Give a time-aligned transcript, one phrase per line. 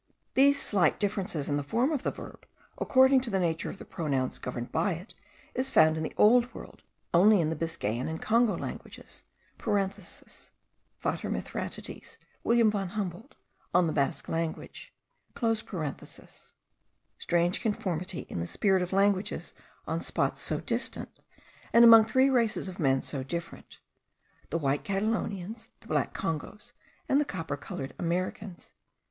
[0.33, 2.47] These slight differences in the form of the verb,
[2.79, 5.13] according to the nature of the pronouns governed by it,
[5.53, 6.81] is found in the Old World
[7.13, 9.21] only in the Biscayan and Congo languages
[9.59, 12.17] (Vater, Mithridates.
[12.43, 13.35] William von Humboldt,
[13.75, 14.91] On the Basque Language).
[17.19, 19.53] Strange conformity in the structure of languages
[19.85, 21.09] on spots so distant,
[21.71, 23.77] and among three races of men so different,
[24.49, 26.73] the white Catalonians, the black Congos,
[27.07, 28.73] and the copper coloured Americans!)